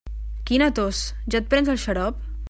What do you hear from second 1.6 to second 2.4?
el xarop?